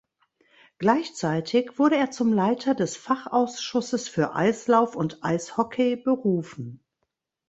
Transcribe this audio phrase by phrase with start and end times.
[0.79, 6.83] Gleichzeitig wurde er zum Leiter des Fachausschusses für Eislauf und Eishockey berufen.